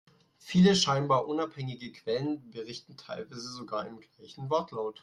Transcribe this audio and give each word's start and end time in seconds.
Viele 0.39 0.75
scheinbar 0.75 1.27
unabhängige 1.27 1.91
Quellen, 1.91 2.49
berichten 2.49 2.97
teilweise 2.97 3.51
sogar 3.51 3.85
im 3.87 3.99
gleichen 4.17 4.49
Wortlaut. 4.49 4.99